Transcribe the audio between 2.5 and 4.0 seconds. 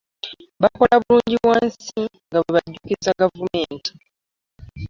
bajjukiza gavumenti.